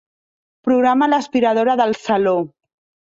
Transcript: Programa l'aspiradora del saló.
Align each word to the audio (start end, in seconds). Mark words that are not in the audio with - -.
Programa 0.69 1.09
l'aspiradora 1.13 1.77
del 1.83 1.95
saló. 2.07 2.35